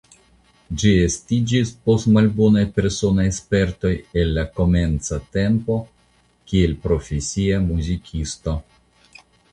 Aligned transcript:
Ĝi 0.83 0.91
estiĝis 1.07 1.73
post 1.89 2.07
malbonaj 2.15 2.63
personaj 2.79 3.25
spertoj 3.39 3.93
el 4.21 4.33
la 4.39 4.47
komenca 4.57 5.19
tempo 5.37 5.77
kiel 6.53 6.75
profesia 6.87 7.61
muzikisto. 7.71 8.57